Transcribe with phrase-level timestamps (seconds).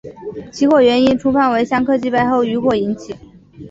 [0.51, 3.15] 起火原因初判为香客祭拜后余火引起。